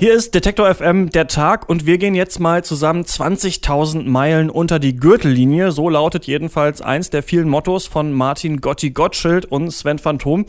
Hier 0.00 0.14
ist 0.14 0.32
Detektor 0.32 0.72
FM 0.72 1.10
der 1.10 1.26
Tag 1.26 1.68
und 1.68 1.84
wir 1.84 1.98
gehen 1.98 2.14
jetzt 2.14 2.38
mal 2.38 2.62
zusammen 2.62 3.02
20.000 3.02 4.04
Meilen 4.04 4.48
unter 4.48 4.78
die 4.78 4.94
Gürtellinie. 4.94 5.72
So 5.72 5.88
lautet 5.88 6.24
jedenfalls 6.24 6.80
eins 6.80 7.10
der 7.10 7.24
vielen 7.24 7.48
Mottos 7.48 7.88
von 7.88 8.12
Martin 8.12 8.60
Gotti 8.60 8.90
Gottschild 8.90 9.46
und 9.46 9.72
Sven 9.72 9.98
Phantom. 9.98 10.46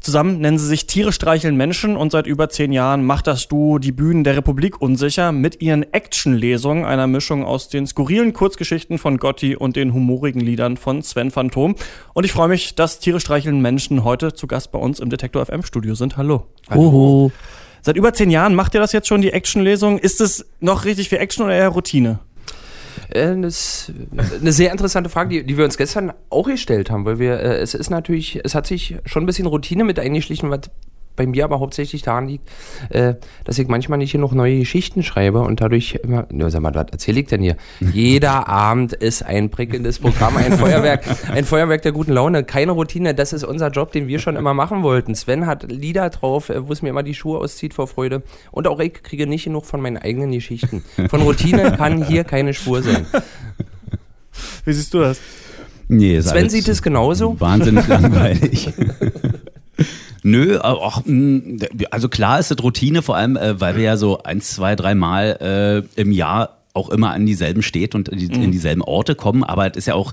Zusammen 0.00 0.40
nennen 0.40 0.58
sie 0.58 0.66
sich 0.66 0.86
Tiere 0.86 1.14
streicheln 1.14 1.56
Menschen 1.56 1.96
und 1.96 2.12
seit 2.12 2.26
über 2.26 2.50
zehn 2.50 2.72
Jahren 2.72 3.02
macht 3.02 3.26
das 3.26 3.48
Duo 3.48 3.78
die 3.78 3.92
Bühnen 3.92 4.22
der 4.22 4.36
Republik 4.36 4.82
unsicher 4.82 5.32
mit 5.32 5.62
ihren 5.62 5.90
Action-Lesungen, 5.94 6.84
einer 6.84 7.06
Mischung 7.06 7.42
aus 7.42 7.70
den 7.70 7.86
skurrilen 7.86 8.34
Kurzgeschichten 8.34 8.98
von 8.98 9.16
Gotti 9.16 9.56
und 9.56 9.76
den 9.76 9.94
humorigen 9.94 10.40
Liedern 10.40 10.76
von 10.76 11.02
Sven 11.02 11.30
Phantom. 11.30 11.74
Und 12.12 12.24
ich 12.24 12.32
freue 12.32 12.48
mich, 12.48 12.74
dass 12.74 12.98
Tiere 12.98 13.20
streicheln 13.20 13.62
Menschen 13.62 14.04
heute 14.04 14.34
zu 14.34 14.46
Gast 14.46 14.72
bei 14.72 14.78
uns 14.78 15.00
im 15.00 15.08
Detektor 15.08 15.46
FM 15.46 15.62
Studio 15.62 15.94
sind. 15.94 16.18
Hallo. 16.18 16.48
Hallo. 16.68 17.32
Seit 17.82 17.96
über 17.96 18.12
zehn 18.12 18.30
Jahren 18.30 18.54
macht 18.54 18.74
ihr 18.74 18.80
das 18.80 18.92
jetzt 18.92 19.08
schon, 19.08 19.22
die 19.22 19.32
Action-Lesung. 19.32 19.98
Ist 19.98 20.20
es 20.20 20.46
noch 20.60 20.84
richtig 20.84 21.08
viel 21.08 21.18
Action 21.18 21.44
oder 21.44 21.54
eher 21.54 21.68
Routine? 21.68 22.18
Äh, 23.08 23.36
das 23.40 23.88
ist 23.88 23.92
eine 24.40 24.52
sehr 24.52 24.72
interessante 24.72 25.10
Frage, 25.10 25.30
die, 25.30 25.44
die 25.44 25.56
wir 25.56 25.64
uns 25.64 25.76
gestern 25.76 26.12
auch 26.28 26.46
gestellt 26.46 26.90
haben, 26.90 27.04
weil 27.04 27.18
wir, 27.18 27.40
äh, 27.40 27.58
es 27.58 27.74
ist 27.74 27.90
natürlich, 27.90 28.40
es 28.44 28.54
hat 28.54 28.66
sich 28.66 28.96
schon 29.04 29.22
ein 29.22 29.26
bisschen 29.26 29.46
Routine 29.46 29.84
mit 29.84 29.98
eingeschlichen, 29.98 30.50
bei 31.20 31.26
mir 31.26 31.44
aber 31.44 31.60
hauptsächlich 31.60 32.00
daran 32.00 32.28
liegt, 32.28 32.48
äh, 32.88 33.12
dass 33.44 33.58
ich 33.58 33.68
manchmal 33.68 33.98
nicht 33.98 34.10
hier 34.10 34.20
noch 34.20 34.32
neue 34.32 34.60
Geschichten 34.60 35.02
schreibe 35.02 35.42
und 35.42 35.60
dadurch 35.60 35.98
immer, 36.02 36.26
ne, 36.30 36.50
sag 36.50 36.62
mal, 36.62 36.74
was 36.74 36.86
erzähle 36.92 37.20
ich 37.20 37.26
denn 37.26 37.42
hier? 37.42 37.56
Jeder 37.92 38.48
Abend 38.48 38.94
ist 38.94 39.22
ein 39.22 39.50
prickelndes 39.50 39.98
Programm, 39.98 40.38
ein 40.38 40.54
Feuerwerk, 40.54 41.04
ein 41.30 41.44
Feuerwerk 41.44 41.82
der 41.82 41.92
guten 41.92 42.12
Laune, 42.12 42.42
keine 42.42 42.72
Routine, 42.72 43.14
das 43.14 43.34
ist 43.34 43.44
unser 43.44 43.68
Job, 43.68 43.92
den 43.92 44.08
wir 44.08 44.18
schon 44.18 44.36
immer 44.36 44.54
machen 44.54 44.82
wollten. 44.82 45.14
Sven 45.14 45.44
hat 45.44 45.70
Lieder 45.70 46.08
drauf, 46.08 46.48
äh, 46.48 46.66
wo 46.66 46.72
es 46.72 46.80
mir 46.80 46.88
immer 46.88 47.02
die 47.02 47.14
Schuhe 47.14 47.38
auszieht 47.38 47.74
vor 47.74 47.86
Freude 47.86 48.22
und 48.50 48.66
auch 48.66 48.80
ich 48.80 48.94
kriege 49.02 49.26
nicht 49.26 49.44
genug 49.44 49.66
von 49.66 49.82
meinen 49.82 49.98
eigenen 49.98 50.32
Geschichten. 50.32 50.82
Von 51.10 51.20
Routine 51.20 51.72
kann 51.76 52.02
hier 52.02 52.24
keine 52.24 52.54
Spur 52.54 52.82
sein. 52.82 53.04
Wie 54.64 54.72
siehst 54.72 54.94
du 54.94 55.00
das? 55.00 55.20
Nee, 55.88 56.18
Sven 56.22 56.48
sieht 56.48 56.68
es 56.68 56.80
genauso. 56.80 57.38
Wahnsinnig 57.38 57.86
langweilig. 57.88 58.72
Nö, 60.22 60.58
auch, 60.60 61.02
mh, 61.04 61.66
also 61.90 62.08
klar 62.08 62.38
ist 62.38 62.50
es 62.50 62.62
Routine, 62.62 63.02
vor 63.02 63.16
allem, 63.16 63.36
äh, 63.36 63.60
weil 63.60 63.76
wir 63.76 63.82
ja 63.84 63.96
so 63.96 64.22
ein, 64.22 64.40
zwei, 64.40 64.76
drei 64.76 64.94
Mal 64.94 65.84
äh, 65.96 66.00
im 66.00 66.12
Jahr 66.12 66.56
auch 66.72 66.88
immer 66.90 67.10
an 67.12 67.26
dieselben 67.26 67.62
Städte 67.62 67.96
und 67.96 68.08
in, 68.08 68.30
in 68.30 68.52
dieselben 68.52 68.80
Orte 68.82 69.16
kommen, 69.16 69.42
aber 69.42 69.68
es 69.68 69.76
ist 69.76 69.86
ja 69.86 69.94
auch, 69.94 70.12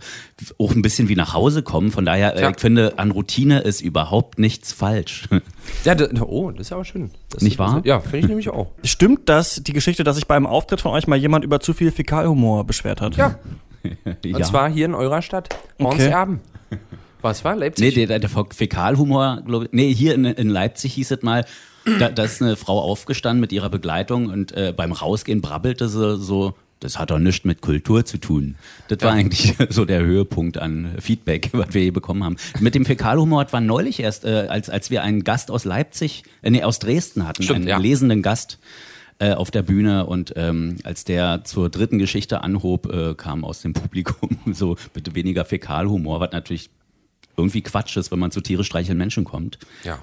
auch 0.57 0.71
ein 0.73 0.81
bisschen 0.81 1.07
wie 1.07 1.15
nach 1.15 1.33
Hause 1.35 1.61
kommen. 1.61 1.91
Von 1.91 2.03
daher, 2.03 2.35
äh, 2.35 2.41
Ja. 2.41 2.49
ich 2.49 2.59
finde, 2.59 2.97
an 2.97 3.11
Routine 3.11 3.59
ist 3.59 3.81
überhaupt 3.81 4.39
nichts 4.39 4.73
falsch. 4.73 5.27
Ja, 5.83 5.93
da, 5.95 6.07
oh, 6.23 6.49
das 6.51 6.67
ist 6.67 6.71
aber 6.71 6.85
schön. 6.85 7.11
Das, 7.29 7.43
Nicht 7.43 7.59
wahr? 7.59 7.75
Das, 7.75 7.85
ja, 7.85 7.99
finde 7.99 8.19
ich 8.19 8.27
nämlich 8.27 8.49
auch. 8.49 8.67
Stimmt 8.83 9.27
das, 9.27 9.61
die 9.63 9.73
Geschichte, 9.73 10.03
dass 10.05 10.15
sich 10.15 10.25
beim 10.25 10.47
Auftritt 10.47 10.79
von 10.81 10.93
euch 10.93 11.07
mal 11.07 11.17
jemand 11.17 11.43
über 11.43 11.59
zu 11.59 11.73
viel 11.73 11.91
Fäkalhumor 11.91 12.63
beschwert 12.65 13.01
hat? 13.01 13.17
Ja. 13.17 13.35
Und 14.25 14.45
zwar 14.45 14.69
hier 14.69 14.85
in 14.85 14.95
eurer 14.95 15.21
Stadt, 15.21 15.49
Hornserben. 15.79 16.39
Was 17.21 17.43
war? 17.43 17.55
Nee, 17.55 17.61
Leipzig? 17.61 18.07
der, 18.07 18.19
der 18.19 18.29
Fäkalhumor, 18.29 19.41
glaube 19.45 19.65
ich. 19.65 19.71
Nee, 19.71 19.93
hier 19.93 20.15
in, 20.15 20.25
in 20.25 20.49
Leipzig 20.49 20.93
hieß 20.93 21.11
es 21.11 21.21
mal, 21.21 21.45
da, 21.99 22.09
da 22.09 22.23
ist 22.23 22.41
eine 22.41 22.55
Frau 22.55 22.81
aufgestanden 22.81 23.39
mit 23.39 23.51
ihrer 23.51 23.69
Begleitung 23.69 24.27
und 24.27 24.51
äh, 24.51 24.73
beim 24.75 24.91
Rausgehen 24.91 25.41
brabbelte 25.41 25.87
sie 25.87 26.17
so, 26.17 26.53
das 26.79 26.99
hat 26.99 27.09
doch 27.09 27.17
nichts 27.17 27.43
mit 27.43 27.61
Kultur 27.61 28.05
zu 28.05 28.19
tun. 28.19 28.55
Das 28.87 29.01
war 29.01 29.13
eigentlich 29.13 29.55
so 29.69 29.85
der 29.85 30.01
Höhepunkt 30.01 30.57
an 30.57 30.95
Feedback, 30.99 31.49
was 31.53 31.73
wir 31.73 31.83
je 31.83 31.91
bekommen 31.91 32.23
haben. 32.23 32.37
Mit 32.59 32.75
dem 32.75 32.85
Fäkalhumor 32.85 33.45
war 33.51 33.61
neulich 33.61 33.99
erst, 33.99 34.25
äh, 34.25 34.47
als, 34.49 34.69
als 34.69 34.91
wir 34.91 35.01
einen 35.01 35.23
Gast 35.23 35.49
aus 35.49 35.65
Leipzig, 35.65 36.23
äh, 36.41 36.49
nee, 36.49 36.63
aus 36.63 36.79
Dresden 36.79 37.27
hatten, 37.27 37.43
Stimmt, 37.43 37.59
einen 37.59 37.67
ja. 37.67 37.77
lesenden 37.77 38.21
Gast 38.21 38.59
äh, 39.19 39.33
auf 39.33 39.49
der 39.49 39.63
Bühne 39.63 40.05
und 40.05 40.33
ähm, 40.35 40.77
als 40.83 41.03
der 41.03 41.43
zur 41.43 41.69
dritten 41.69 41.97
Geschichte 41.97 42.43
anhob, 42.43 42.93
äh, 42.93 43.15
kam 43.15 43.43
aus 43.43 43.61
dem 43.61 43.73
Publikum 43.73 44.37
so 44.53 44.75
bitte 44.93 45.15
weniger 45.15 45.45
Fäkalhumor, 45.45 46.19
was 46.19 46.31
natürlich 46.31 46.69
irgendwie 47.37 47.61
Quatsch 47.61 47.95
ist, 47.97 48.11
wenn 48.11 48.19
man 48.19 48.31
zu 48.31 48.41
Tiere 48.41 48.63
streicheln 48.63 48.97
Menschen 48.97 49.23
kommt. 49.23 49.59
ja. 49.83 49.99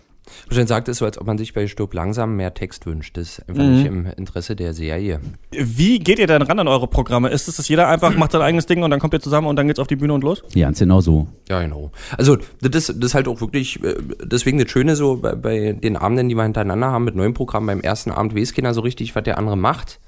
Schön 0.50 0.66
sagt 0.66 0.88
es 0.88 0.98
so, 0.98 1.04
als 1.04 1.18
ob 1.18 1.26
man 1.26 1.38
sich 1.38 1.52
bei 1.52 1.66
Stirb 1.66 1.92
langsam 1.94 2.36
mehr 2.36 2.54
Text 2.54 2.86
wünscht. 2.86 3.16
Das 3.16 3.38
ist 3.38 3.48
einfach 3.48 3.62
nicht 3.64 3.86
im 3.86 4.06
Interesse 4.16 4.56
der 4.56 4.72
Serie. 4.74 5.20
Wie 5.50 5.98
geht 5.98 6.18
ihr 6.18 6.26
denn 6.26 6.42
ran 6.42 6.58
an 6.58 6.68
eure 6.68 6.86
Programme? 6.88 7.28
Ist 7.28 7.48
es, 7.48 7.56
dass 7.56 7.68
jeder 7.68 7.88
einfach 7.88 8.14
macht 8.16 8.32
sein 8.32 8.40
eigenes 8.42 8.66
Ding 8.66 8.82
und 8.82 8.90
dann 8.90 9.00
kommt 9.00 9.12
ihr 9.14 9.20
zusammen 9.20 9.46
und 9.46 9.56
dann 9.56 9.66
geht's 9.66 9.78
auf 9.80 9.86
die 9.86 9.96
Bühne 9.96 10.12
und 10.14 10.24
los? 10.24 10.42
Ja, 10.54 10.66
ganz 10.66 10.78
genau 10.78 11.00
so. 11.00 11.28
Ja, 11.48 11.60
genau. 11.62 11.90
Also, 12.16 12.36
das, 12.60 12.88
ist- 12.88 12.96
das 12.98 13.10
ist 13.10 13.14
halt 13.14 13.28
auch 13.28 13.40
wirklich, 13.40 13.82
äh, 13.84 13.94
deswegen 14.24 14.58
das 14.58 14.70
Schöne 14.70 14.96
so 14.96 15.16
bei, 15.16 15.34
bei 15.34 15.72
den 15.72 15.96
Abenden, 15.96 16.28
die 16.28 16.34
wir 16.34 16.42
hintereinander 16.44 16.86
haben 16.90 17.04
mit 17.04 17.14
neuen 17.14 17.34
Programmen. 17.34 17.66
Beim 17.66 17.80
ersten 17.80 18.10
Abend 18.10 18.34
weiß 18.34 18.54
keiner 18.54 18.72
so 18.74 18.80
richtig, 18.80 19.14
was 19.14 19.22
der 19.24 19.38
andere 19.38 19.56
macht. 19.56 20.00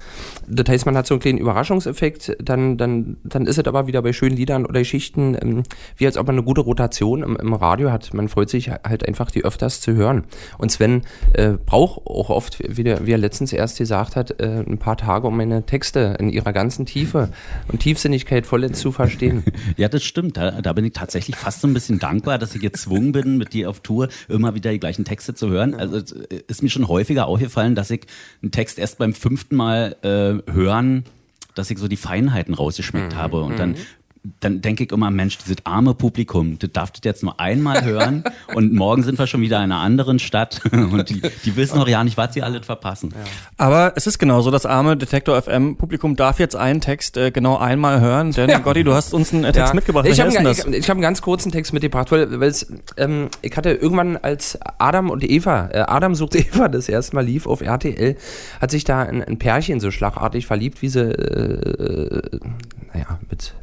Das 0.47 0.67
heißt, 0.67 0.85
man 0.85 0.97
hat 0.97 1.05
so 1.07 1.13
einen 1.15 1.21
kleinen 1.21 1.37
Überraschungseffekt. 1.37 2.37
Dann, 2.41 2.77
dann, 2.77 3.17
dann 3.23 3.45
ist 3.45 3.57
es 3.59 3.65
aber 3.65 3.87
wieder 3.87 4.01
bei 4.01 4.13
schönen 4.13 4.35
Liedern 4.35 4.65
oder 4.65 4.79
Geschichten, 4.79 5.37
ähm, 5.39 5.63
wie 5.97 6.05
als 6.05 6.17
ob 6.17 6.27
man 6.27 6.35
eine 6.35 6.43
gute 6.43 6.61
Rotation 6.61 7.21
im, 7.23 7.35
im 7.35 7.53
Radio 7.53 7.91
hat. 7.91 8.13
Man 8.13 8.29
freut 8.29 8.49
sich 8.49 8.69
halt 8.69 9.07
einfach, 9.07 9.29
die 9.31 9.43
öfters 9.43 9.81
zu 9.81 9.93
hören. 9.93 10.06
Und 10.57 10.71
Sven 10.71 11.01
äh, 11.33 11.51
braucht 11.65 12.05
auch 12.07 12.29
oft, 12.29 12.59
wie, 12.67 12.83
der, 12.83 13.05
wie 13.05 13.11
er 13.11 13.17
letztens 13.17 13.53
erst 13.53 13.77
gesagt 13.77 14.15
hat, 14.15 14.39
äh, 14.39 14.63
ein 14.67 14.77
paar 14.77 14.97
Tage, 14.97 15.27
um 15.27 15.37
meine 15.37 15.65
Texte 15.65 16.15
in 16.19 16.29
ihrer 16.29 16.53
ganzen 16.53 16.85
Tiefe 16.85 17.29
und 17.67 17.79
Tiefsinnigkeit 17.79 18.45
vollends 18.45 18.79
zu 18.79 18.91
verstehen. 18.91 19.43
Ja, 19.77 19.89
das 19.89 20.03
stimmt. 20.03 20.37
Da, 20.37 20.61
da 20.61 20.73
bin 20.73 20.85
ich 20.85 20.93
tatsächlich 20.93 21.35
fast 21.35 21.61
so 21.61 21.67
ein 21.67 21.73
bisschen 21.73 21.99
dankbar, 21.99 22.37
dass 22.37 22.55
ich 22.55 22.61
gezwungen 22.61 23.11
bin, 23.11 23.37
mit 23.37 23.53
dir 23.53 23.69
auf 23.69 23.81
Tour 23.81 24.07
immer 24.29 24.55
wieder 24.55 24.71
die 24.71 24.79
gleichen 24.79 25.05
Texte 25.05 25.33
zu 25.33 25.49
hören. 25.49 25.75
Also 25.75 25.97
es 25.97 26.11
ist 26.47 26.63
mir 26.63 26.69
schon 26.69 26.87
häufiger 26.87 27.27
aufgefallen, 27.27 27.75
dass 27.75 27.91
ich 27.91 28.01
einen 28.41 28.51
Text 28.51 28.79
erst 28.79 28.97
beim 28.97 29.13
fünften 29.13 29.55
Mal 29.55 29.95
äh, 30.03 30.51
hören, 30.51 31.03
dass 31.55 31.69
ich 31.71 31.77
so 31.79 31.87
die 31.87 31.97
Feinheiten 31.97 32.53
rausgeschmeckt 32.53 33.13
Mhm. 33.13 33.17
habe. 33.17 33.41
Und 33.43 33.57
dann, 33.59 33.75
dann 34.39 34.61
denke 34.61 34.83
ich 34.83 34.91
immer, 34.91 35.09
Mensch, 35.09 35.37
dieses 35.37 35.57
arme 35.63 35.93
Publikum, 35.93 36.59
das 36.59 36.71
darf 36.71 36.91
das 36.91 37.01
jetzt 37.03 37.23
nur 37.23 37.39
einmal 37.39 37.83
hören 37.83 38.23
und 38.55 38.73
morgen 38.73 39.03
sind 39.03 39.17
wir 39.19 39.27
schon 39.27 39.41
wieder 39.41 39.57
in 39.57 39.71
einer 39.71 39.81
anderen 39.81 40.19
Stadt 40.19 40.61
und 40.71 41.09
die, 41.09 41.21
die 41.45 41.55
wissen 41.55 41.77
noch 41.77 41.87
ja 41.87 42.03
nicht, 42.03 42.17
was 42.17 42.33
sie 42.33 42.43
alles 42.43 42.65
verpassen. 42.65 43.13
Aber 43.57 43.93
es 43.95 44.07
ist 44.07 44.19
genauso, 44.19 44.51
das 44.51 44.65
arme 44.65 44.97
Detektor 44.97 45.41
FM 45.41 45.77
Publikum 45.77 46.15
darf 46.15 46.39
jetzt 46.39 46.55
einen 46.55 46.81
Text 46.81 47.17
äh, 47.17 47.31
genau 47.31 47.57
einmal 47.57 48.01
hören, 48.01 48.31
denn 48.31 48.61
Gotti, 48.63 48.83
du 48.83 48.93
hast 48.93 49.13
uns 49.13 49.33
einen 49.33 49.43
äh, 49.43 49.51
Text 49.51 49.73
mitgebracht. 49.73 50.05
Ich 50.05 50.17
Welcher 50.17 50.23
habe 50.23 50.29
ist 50.29 50.37
denn 50.37 50.71
ich, 50.71 50.77
das? 50.77 50.83
ich, 50.83 50.89
hab 50.89 50.95
einen 50.95 51.01
ganz 51.01 51.21
kurzen 51.21 51.51
Text 51.51 51.73
mitgebracht, 51.73 52.11
weil 52.11 52.39
weil's, 52.39 52.71
ähm, 52.97 53.29
ich 53.41 53.55
hatte 53.55 53.71
irgendwann 53.71 54.17
als 54.17 54.59
Adam 54.77 55.09
und 55.09 55.23
Eva, 55.23 55.69
äh, 55.71 55.79
Adam 55.79 56.15
sucht 56.15 56.35
Eva, 56.35 56.67
das 56.67 56.89
erste 56.89 57.15
Mal 57.15 57.25
lief 57.25 57.47
auf 57.47 57.61
RTL, 57.61 58.15
hat 58.59 58.71
sich 58.71 58.83
da 58.83 59.03
ein, 59.03 59.23
ein 59.23 59.39
Pärchen 59.39 59.79
so 59.79 59.91
schlagartig 59.91 60.45
verliebt, 60.47 60.81
wie 60.81 60.89
sie, 60.89 61.01
äh, 61.01 62.39
naja, 62.93 63.19
mit 63.29 63.53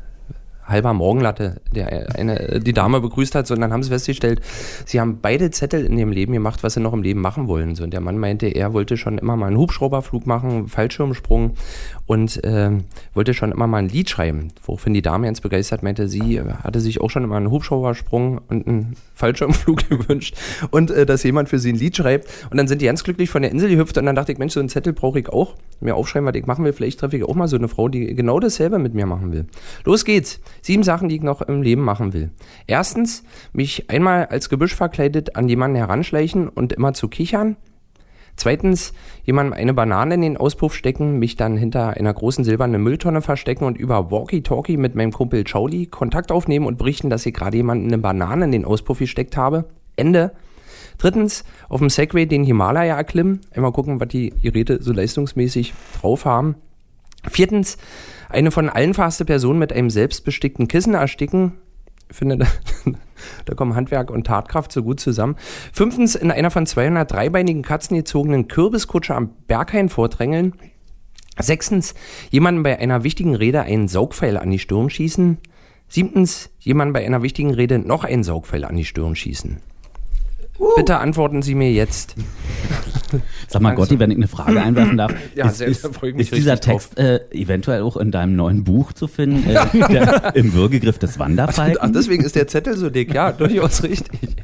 halber 0.67 0.95
Morgenlatte 0.95 1.61
der 1.75 2.15
eine 2.17 2.61
die 2.61 2.73
Dame 2.73 3.01
begrüßt 3.01 3.35
hat, 3.35 3.47
sondern 3.47 3.73
haben 3.73 3.83
sie 3.83 3.91
festgestellt, 3.91 4.41
sie 4.87 5.01
haben 5.01 5.19
beide 5.21 5.51
Zettel 5.51 5.85
in 5.85 5.99
ihrem 5.99 6.13
Leben 6.13 6.33
gemacht, 6.33 6.63
was 6.63 6.75
sie 6.75 6.81
noch 6.81 6.93
im 6.93 7.03
Leben 7.03 7.21
machen 7.21 7.49
wollen. 7.49 7.71
Und 7.81 7.93
der 7.93 8.01
Mann 8.01 8.19
meinte, 8.19 8.47
er 8.47 8.73
wollte 8.73 8.97
schon 8.97 9.19
immer 9.19 9.37
mal 9.37 9.49
einen 9.49 9.59
Hubschrauberflug 9.59 10.27
machen, 10.27 10.69
Fallschirmsprung 10.69 11.55
und 12.07 12.41
ähm, 12.45 12.85
wollte 13.15 13.35
schon 13.35 13.53
immer 13.53 13.67
mal 13.67 13.79
ein 13.79 13.89
Lied 13.89 14.11
schreiben. 14.11 14.53
Woraufhin 14.65 14.95
die 14.95 15.03
Dame 15.03 15.27
ganz 15.27 15.41
begeistert 15.41 15.83
meinte, 15.83 16.09
sie 16.09 16.37
äh, 16.37 16.45
hatte 16.63 16.81
sich 16.81 17.01
auch 17.01 17.11
schon 17.11 17.25
immer 17.25 17.37
einen 17.37 17.51
Hubschraubersprung 17.51 18.41
und 18.49 18.67
einen 18.67 18.97
Fallschirmflug 19.15 19.89
gewünscht 19.89 20.37
und 20.71 20.91
äh, 20.91 21.07
dass 21.07 21.23
jemand 21.23 21.49
für 21.49 21.59
sie 21.59 21.73
ein 21.73 21.77
Lied 21.77 21.97
schreibt. 21.97 22.29
Und 22.51 22.57
dann 22.57 22.69
sind 22.69 22.81
die 22.81 22.87
ganz 22.87 23.05
glücklich 23.05 23.31
von 23.31 23.43
der 23.43 23.51
Insel 23.51 23.69
gehüpft 23.69 23.97
und 23.99 24.07
dann 24.07 24.15
dachte 24.15 24.33
ich, 24.33 24.39
Mensch, 24.39 24.55
so 24.55 24.61
einen 24.61 24.69
Zettel 24.69 24.93
brauche 24.93 25.19
ich 25.19 25.29
auch. 25.29 25.55
Mir 25.81 25.97
aufschreiben, 25.97 26.27
was 26.27 26.35
ich 26.35 26.47
machen 26.47 26.65
will. 26.65 26.73
Vielleicht 26.73 27.01
treffe 27.01 27.17
ich 27.17 27.25
auch 27.25 27.35
mal 27.35 27.49
so 27.49 27.57
eine 27.57 27.69
Frau, 27.69 27.89
die 27.89 28.15
genau 28.15 28.41
dasselbe 28.41 28.79
mit 28.79 28.95
mir 28.95 29.07
machen 29.07 29.33
will. 29.33 29.47
Los 29.85 30.05
geht's. 30.05 30.41
Sieben 30.65 30.83
Sachen, 30.83 31.11
die 31.11 31.17
ich 31.17 31.23
noch 31.23 31.43
im 31.43 31.61
Leben 31.61 31.83
machen 31.83 32.15
will. 32.15 32.31
Erstens, 32.67 33.23
mich 33.53 33.91
einmal 33.91 34.25
als 34.25 34.49
Gebüsch 34.49 34.75
verkleidet 34.75 35.37
an 35.37 35.47
jemanden 35.47 35.77
heranschleichen 35.77 36.49
und 36.49 36.73
immer 36.73 36.95
zu 36.95 37.09
kichern. 37.09 37.59
Zweitens, 38.35 38.95
jemandem 39.25 39.53
eine 39.53 39.75
Banane 39.75 40.15
in 40.15 40.23
den 40.23 40.37
Auspuff 40.39 40.75
stecken, 40.75 41.19
mich 41.19 41.37
dann 41.37 41.59
hinter 41.59 41.91
einer 41.91 42.15
großen 42.15 42.45
silbernen 42.45 42.83
Mülltonne 42.83 43.21
verstecken 43.21 43.67
und 43.67 43.77
über 43.77 44.11
Walkie-Talkie 44.11 44.79
mit 44.79 44.95
meinem 44.95 45.13
Kumpel 45.13 45.45
Charlie 45.45 45.85
Kontakt 45.85 46.33
aufnehmen 46.33 46.65
und 46.65 46.79
berichten, 46.79 47.11
dass 47.11 47.27
ich 47.27 47.35
gerade 47.35 47.59
jemanden 47.59 47.89
eine 47.89 47.99
Banane 47.99 48.47
in 48.47 48.53
den 48.53 48.65
Auspuff 48.65 49.01
gesteckt 49.01 49.37
habe. 49.37 49.67
Ende. 49.97 50.33
Drittens, 50.97 51.45
auf 51.69 51.81
dem 51.81 51.91
Segway 51.91 52.25
den 52.25 52.43
Himalaya 52.43 52.97
erklimmen. 52.97 53.43
Einmal 53.55 53.73
gucken, 53.73 54.01
was 54.01 54.09
die 54.09 54.33
Geräte 54.41 54.83
so 54.83 54.95
leistungsmäßig 54.95 55.75
drauf 56.01 56.25
haben. 56.25 56.55
Viertens, 57.29 57.77
eine 58.35 58.51
von 58.51 58.69
allen 58.69 58.95
verhasste 58.95 59.25
Person 59.25 59.59
mit 59.59 59.73
einem 59.73 59.91
selbstbestickten 59.91 60.69
Kissen 60.69 60.95
ersticken. 60.95 61.53
Ich 62.11 62.17
finde, 62.17 62.37
da, 62.39 62.47
da 63.47 63.55
kommen 63.55 63.75
Handwerk 63.75 64.11
und 64.11 64.27
Tatkraft 64.27 64.73
so 64.73 64.83
gut 64.83 65.01
zusammen. 65.01 65.37
Fünftens, 65.73 66.15
in 66.15 66.31
einer 66.31 66.51
von 66.51 66.67
200 66.67 67.11
dreibeinigen 67.11 67.63
Katzen 67.63 67.97
gezogenen 67.97 68.49
Kürbiskutsche 68.49 69.15
am 69.15 69.31
Berghain 69.47 69.89
vordrängeln. 69.89 70.55
Sechstens, 71.39 71.95
jemanden 72.31 72.63
bei 72.63 72.79
einer 72.79 73.03
wichtigen 73.03 73.35
Rede 73.35 73.63
einen 73.63 73.89
Saugpfeil 73.89 74.37
an 74.37 74.51
die 74.51 74.59
Stirn 74.59 74.91
schießen. 74.91 75.39
Siebtens, 75.89 76.51
jemanden 76.61 76.93
bei 76.93 77.05
einer 77.05 77.23
wichtigen 77.23 77.55
Rede 77.55 77.79
noch 77.79 78.05
einen 78.05 78.23
Saugpfeil 78.23 78.65
an 78.65 78.77
die 78.77 78.85
Stirn 78.85 79.17
schießen. 79.17 79.61
Bitte 80.77 80.99
antworten 80.99 81.43
Sie 81.43 81.55
mir 81.55 81.73
jetzt. 81.73 82.15
Sag 83.49 83.63
mal, 83.63 83.75
Gotti, 83.75 83.99
wenn 83.99 84.11
ich 84.11 84.17
eine 84.17 84.29
Frage 84.29 84.63
einwerfen 84.63 84.97
darf. 84.97 85.15
Ja, 85.35 85.47
ist, 85.47 85.59
sehr, 85.59 85.69
ist, 85.69 85.85
ist 85.85 86.35
dieser. 86.35 86.61
Text 86.61 86.99
äh, 86.99 87.21
eventuell 87.31 87.83
auch 87.83 87.97
in 87.97 88.11
deinem 88.11 88.37
neuen 88.37 88.65
Buch 88.65 88.93
zu 88.93 89.07
finden? 89.07 89.49
Äh, 89.49 89.89
der, 89.93 90.37
Im 90.37 90.55
Würgegriff 90.55 90.99
des 90.99 91.19
Wanderfalken? 91.19 91.79
Ach, 91.81 91.91
deswegen 91.93 92.25
ist 92.25 92.37
der 92.37 92.49
Zettel 92.49 92.77
so 92.77 92.91
dick. 92.91 93.13
Ja, 93.13 93.33
durchaus 93.33 93.83
richtig. 93.83 94.37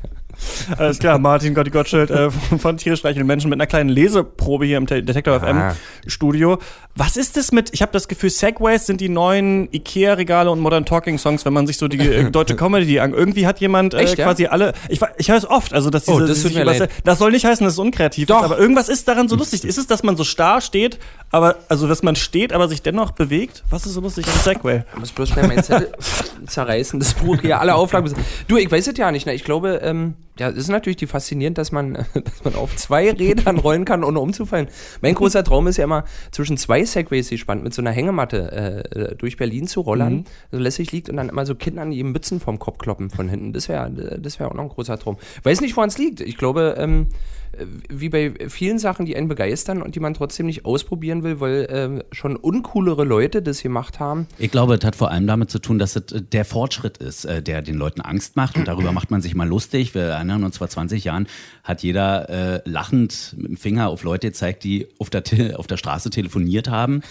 Alles 0.78 0.98
klar, 0.98 1.18
Martin 1.18 1.54
Gotti 1.54 1.70
Gottschild 1.70 2.10
äh, 2.10 2.30
von 2.30 2.76
Tierisch 2.76 3.04
Reichen 3.04 3.26
Menschen 3.26 3.50
mit 3.50 3.58
einer 3.58 3.66
kleinen 3.66 3.88
Leseprobe 3.90 4.64
hier 4.66 4.76
im 4.78 4.86
Te- 4.86 5.02
Detektor 5.02 5.38
FM 5.40 5.56
Ah. 5.58 5.76
Studio. 6.06 6.58
Was 6.96 7.16
ist 7.16 7.36
das 7.36 7.52
mit, 7.52 7.70
ich 7.72 7.82
habe 7.82 7.92
das 7.92 8.08
Gefühl, 8.08 8.30
Segways 8.30 8.86
sind 8.86 9.00
die 9.00 9.08
neuen 9.08 9.68
Ikea-Regale 9.72 10.50
und 10.50 10.60
Modern 10.60 10.84
Talking 10.84 11.18
Songs, 11.18 11.44
wenn 11.44 11.52
man 11.52 11.66
sich 11.66 11.76
so 11.78 11.88
die 11.88 11.98
äh, 11.98 12.30
deutsche 12.30 12.56
Comedy 12.56 12.98
an. 13.00 13.12
Irgendwie 13.14 13.46
hat 13.46 13.60
jemand 13.60 13.94
äh, 13.94 13.98
Echt, 13.98 14.18
ja? 14.18 14.24
quasi 14.26 14.46
alle, 14.46 14.72
ich, 14.88 15.00
ich 15.18 15.28
höre 15.30 15.36
es 15.38 15.48
oft, 15.48 15.72
also 15.72 15.90
dass 15.90 16.08
Oh, 16.08 16.18
diese, 16.20 16.28
das 16.44 16.44
mir 16.52 16.62
übers- 16.64 16.78
leid. 16.80 16.90
das 17.04 17.18
soll 17.18 17.30
nicht 17.32 17.44
heißen, 17.44 17.64
dass 17.64 17.74
es 17.74 17.78
unkreativ 17.78 18.26
Doch. 18.26 18.38
ist, 18.38 18.44
aber 18.44 18.58
irgendwas 18.58 18.88
ist 18.88 19.06
daran 19.08 19.28
so 19.28 19.36
lustig. 19.36 19.64
Ist 19.64 19.78
es, 19.78 19.86
dass 19.86 20.02
man 20.02 20.16
so 20.16 20.24
starr 20.24 20.60
steht, 20.60 20.98
aber, 21.30 21.56
also 21.68 21.86
dass 21.86 22.02
man 22.02 22.16
steht, 22.16 22.52
aber 22.52 22.68
sich 22.68 22.82
dennoch 22.82 23.12
bewegt? 23.12 23.62
Was 23.70 23.86
ist 23.86 23.94
so 23.94 24.00
lustig 24.00 24.26
am 24.26 24.38
Segway? 24.40 24.82
Ich 24.92 24.98
muss 24.98 25.12
bloß 25.12 25.28
schnell 25.28 25.46
meinen 25.46 25.62
Zettel 25.62 25.92
zerreißen, 26.46 26.98
das 26.98 27.14
Buch 27.14 27.40
hier, 27.40 27.60
alle 27.60 27.74
Auflagen. 27.74 28.12
Du, 28.48 28.56
ich 28.56 28.70
weiß 28.70 28.88
es 28.88 28.96
ja 28.96 29.12
nicht. 29.12 29.26
Ne? 29.26 29.34
Ich 29.34 29.44
glaube, 29.44 29.80
ähm, 29.82 30.14
ja, 30.40 30.48
es 30.48 30.56
ist 30.56 30.68
natürlich 30.68 30.96
die 30.96 31.06
faszinierend, 31.06 31.58
dass 31.58 31.70
man, 31.70 31.92
dass 32.14 32.44
man 32.44 32.54
auf 32.54 32.74
zwei 32.74 33.10
Rädern 33.10 33.58
rollen 33.58 33.84
kann, 33.84 34.02
ohne 34.02 34.20
umzufallen. 34.20 34.68
Mein 35.02 35.14
großer 35.14 35.44
Traum 35.44 35.66
ist 35.66 35.76
ja 35.76 35.84
immer, 35.84 36.04
zwischen 36.30 36.56
zwei 36.56 36.82
Segways 36.84 37.28
gespannt 37.28 37.62
mit 37.62 37.74
so 37.74 37.82
einer 37.82 37.92
Hängematte 37.92 38.86
äh, 38.94 39.16
durch 39.16 39.36
Berlin 39.36 39.66
zu 39.66 39.82
rollern, 39.82 40.24
so 40.50 40.58
lässig 40.58 40.92
liegt 40.92 41.10
und 41.10 41.18
dann 41.18 41.28
immer 41.28 41.44
so 41.44 41.54
Kindern 41.54 41.90
die 41.90 42.02
Mützen 42.02 42.40
vom 42.40 42.58
Kopf 42.58 42.78
kloppen 42.78 43.10
von 43.10 43.28
hinten. 43.28 43.52
Das 43.52 43.68
wäre 43.68 43.90
das 44.18 44.40
wär 44.40 44.48
auch 44.48 44.54
noch 44.54 44.62
ein 44.62 44.68
großer 44.70 44.98
Traum. 44.98 45.18
Weiß 45.42 45.60
nicht, 45.60 45.76
woran 45.76 45.90
es 45.90 45.98
liegt. 45.98 46.22
Ich 46.22 46.38
glaube, 46.38 46.74
ähm, 46.78 47.08
äh, 47.52 47.66
wie 47.88 48.08
bei 48.08 48.34
vielen 48.48 48.78
Sachen, 48.78 49.06
die 49.06 49.16
einen 49.16 49.28
begeistern 49.28 49.82
und 49.82 49.94
die 49.94 50.00
man 50.00 50.14
trotzdem 50.14 50.46
nicht 50.46 50.64
ausprobieren 50.64 51.22
will, 51.22 51.40
weil 51.40 51.66
ähm, 51.70 52.02
schon 52.12 52.36
uncoolere 52.36 53.04
Leute 53.04 53.42
das 53.42 53.62
gemacht 53.62 54.00
haben. 54.00 54.26
Ich 54.38 54.50
glaube, 54.50 54.74
es 54.74 54.84
hat 54.84 54.96
vor 54.96 55.10
allem 55.10 55.26
damit 55.26 55.50
zu 55.50 55.58
tun, 55.58 55.78
dass 55.78 55.96
es 55.96 56.12
äh, 56.12 56.22
der 56.22 56.44
Fortschritt 56.44 56.98
ist, 56.98 57.24
äh, 57.24 57.42
der 57.42 57.62
den 57.62 57.76
Leuten 57.76 58.00
Angst 58.00 58.36
macht. 58.36 58.56
Und 58.56 58.68
darüber 58.68 58.92
macht 58.92 59.10
man 59.10 59.20
sich 59.20 59.34
mal 59.34 59.48
lustig. 59.48 59.94
Wir 59.94 60.16
erinnern 60.30 60.44
uns, 60.46 60.58
vor 60.58 60.68
20 60.68 61.04
Jahren 61.04 61.26
hat 61.64 61.82
jeder 61.82 62.28
äh, 62.30 62.60
lachend 62.64 63.34
mit 63.36 63.48
dem 63.48 63.56
Finger 63.56 63.88
auf 63.88 64.02
Leute 64.04 64.28
gezeigt, 64.28 64.64
die 64.64 64.88
auf 64.98 65.10
der, 65.10 65.24
Te 65.24 65.58
auf 65.58 65.66
der 65.66 65.76
Straße 65.76 66.10
telefoniert 66.10 66.68
haben. 66.68 67.02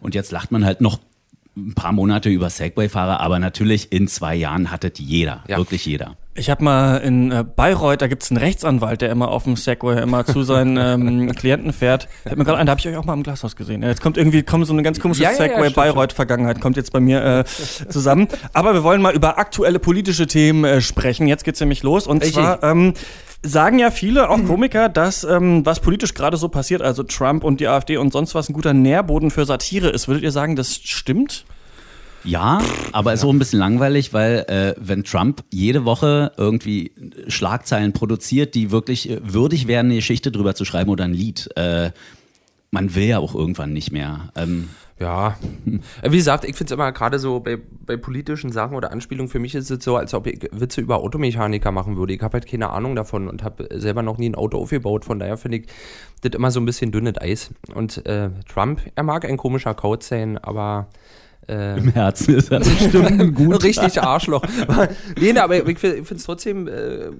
Und 0.00 0.14
jetzt 0.14 0.30
lacht 0.32 0.50
man 0.52 0.64
halt 0.64 0.80
noch 0.80 0.98
ein 1.56 1.74
paar 1.74 1.92
Monate 1.92 2.28
über 2.30 2.50
Segway-Fahrer. 2.50 3.20
Aber 3.20 3.38
natürlich 3.38 3.92
in 3.92 4.08
zwei 4.08 4.34
Jahren 4.34 4.70
hat 4.70 4.84
es 4.84 4.92
jeder, 4.98 5.44
Ja. 5.48 5.56
wirklich 5.56 5.86
jeder. 5.86 6.16
Ich 6.36 6.50
habe 6.50 6.64
mal 6.64 6.96
in 6.96 7.30
äh, 7.30 7.44
Bayreuth, 7.44 8.02
da 8.02 8.08
gibt's 8.08 8.30
einen 8.30 8.38
Rechtsanwalt, 8.38 9.00
der 9.00 9.10
immer 9.10 9.28
auf 9.28 9.44
dem 9.44 9.54
Segway 9.54 10.02
immer 10.02 10.26
zu 10.26 10.42
seinen 10.42 10.76
ähm, 11.28 11.32
Klienten 11.34 11.72
fährt. 11.72 12.08
Fällt 12.24 12.36
mir 12.36 12.44
gerade 12.44 12.58
ein, 12.58 12.66
da 12.66 12.72
habe 12.72 12.80
ich 12.80 12.88
euch 12.88 12.96
auch 12.96 13.04
mal 13.04 13.14
im 13.14 13.22
Glashaus 13.22 13.54
gesehen. 13.54 13.82
Jetzt 13.82 14.00
kommt 14.00 14.16
irgendwie 14.16 14.42
kommt 14.42 14.66
so 14.66 14.72
eine 14.72 14.82
ganz 14.82 14.98
komische 14.98 15.22
Ja, 15.22 15.30
ja, 15.30 15.36
ja, 15.36 15.42
Segway 15.44 15.70
stimmt, 15.70 15.76
Bayreuth-Vergangenheit 15.76 16.60
kommt 16.60 16.76
jetzt 16.76 16.92
bei 16.92 16.98
mir 16.98 17.24
äh, 17.24 17.44
zusammen. 17.44 18.26
Aber 18.52 18.74
wir 18.74 18.82
wollen 18.82 19.00
mal 19.00 19.14
über 19.14 19.38
aktuelle 19.38 19.78
politische 19.78 20.26
Themen 20.26 20.64
äh, 20.64 20.80
sprechen. 20.80 21.28
Jetzt 21.28 21.44
geht's 21.44 21.60
nämlich 21.60 21.84
los 21.84 22.08
und 22.08 22.22
Richtig. 22.22 22.34
zwar 22.34 22.62
ähm, 22.64 22.94
sagen 23.44 23.78
ja 23.78 23.92
viele, 23.92 24.28
auch 24.28 24.42
Komiker, 24.44 24.88
dass 24.88 25.22
ähm, 25.22 25.64
was 25.64 25.80
politisch 25.80 26.14
gerade 26.14 26.36
so 26.36 26.48
passiert, 26.48 26.82
also 26.82 27.04
Trump 27.04 27.44
und 27.44 27.60
die 27.60 27.68
AfD 27.68 27.96
und 27.96 28.12
sonst 28.12 28.34
was, 28.34 28.48
ein 28.48 28.54
guter 28.54 28.72
Nährboden 28.72 29.30
für 29.30 29.44
Satire 29.44 29.90
ist. 29.90 30.08
Würdet 30.08 30.24
ihr 30.24 30.32
sagen, 30.32 30.56
das 30.56 30.74
stimmt? 30.74 31.44
Ja, 32.24 32.60
aber 32.92 33.12
ist 33.12 33.24
auch 33.24 33.30
ein 33.30 33.38
bisschen 33.38 33.58
langweilig, 33.58 34.12
weil 34.14 34.44
äh, 34.48 34.74
wenn 34.78 35.04
Trump 35.04 35.44
jede 35.50 35.84
Woche 35.84 36.32
irgendwie 36.36 36.92
Schlagzeilen 37.28 37.92
produziert, 37.92 38.54
die 38.54 38.70
wirklich 38.70 39.10
äh, 39.10 39.20
würdig 39.22 39.66
wären, 39.66 39.86
eine 39.86 39.96
Geschichte 39.96 40.32
drüber 40.32 40.54
zu 40.54 40.64
schreiben 40.64 40.90
oder 40.90 41.04
ein 41.04 41.12
Lied, 41.12 41.50
äh, 41.56 41.90
man 42.70 42.94
will 42.94 43.04
ja 43.04 43.18
auch 43.18 43.34
irgendwann 43.34 43.72
nicht 43.72 43.92
mehr. 43.92 44.30
Ähm, 44.36 44.70
Ja, 44.98 45.36
Äh, 46.02 46.12
wie 46.12 46.16
gesagt, 46.16 46.44
ich 46.44 46.56
finde 46.56 46.72
es 46.72 46.76
immer 46.76 46.92
gerade 46.92 47.18
so 47.18 47.40
bei, 47.40 47.58
bei 47.84 47.96
politischen 47.96 48.52
Sachen 48.52 48.76
oder 48.76 48.90
Anspielungen, 48.92 49.28
für 49.28 49.38
mich 49.38 49.54
ist 49.54 49.70
es 49.70 49.84
so, 49.84 49.96
als 49.96 50.14
ob 50.14 50.26
ich 50.26 50.48
Witze 50.52 50.80
über 50.80 50.98
Automechaniker 50.98 51.72
machen 51.72 51.96
würde. 51.96 52.14
Ich 52.14 52.22
habe 52.22 52.34
halt 52.34 52.46
keine 52.46 52.70
Ahnung 52.70 52.94
davon 52.94 53.28
und 53.28 53.42
habe 53.42 53.68
selber 53.78 54.02
noch 54.02 54.18
nie 54.18 54.30
ein 54.30 54.34
Auto 54.34 54.58
aufgebaut, 54.58 55.04
von 55.04 55.18
daher 55.18 55.36
finde 55.36 55.58
ich 55.58 55.66
das 56.22 56.32
immer 56.32 56.50
so 56.50 56.60
ein 56.60 56.64
bisschen 56.64 56.90
dünnes 56.92 57.20
Eis. 57.20 57.50
Und 57.74 58.04
äh, 58.06 58.30
Trump, 58.52 58.80
er 58.94 59.02
mag 59.02 59.24
ein 59.24 59.36
komischer 59.36 59.74
Couch 59.74 60.04
sein, 60.04 60.38
aber 60.38 60.88
äh, 61.48 61.78
Im 61.78 61.88
Herzen 61.88 62.36
ist 62.36 62.50
er 62.50 62.60
bestimmt 62.60 63.20
ein 63.20 63.34
gut. 63.34 63.62
Richtig 63.64 64.00
Arschloch. 64.00 64.42
nee, 65.20 65.32
nee, 65.32 65.38
aber 65.38 65.66
ich 65.68 65.78
finde 65.78 66.14
es 66.14 66.24
trotzdem, 66.24 66.68
äh, 66.68 67.10